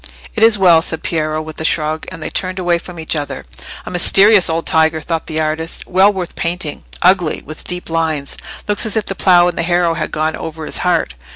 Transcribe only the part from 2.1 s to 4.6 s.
and they turned away from each other. "A mysterious